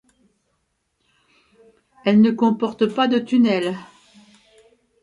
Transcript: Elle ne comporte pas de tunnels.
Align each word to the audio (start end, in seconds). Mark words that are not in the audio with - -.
Elle 2.05 2.21
ne 2.21 2.31
comporte 2.31 2.87
pas 2.87 3.07
de 3.07 3.19
tunnels. 3.19 3.75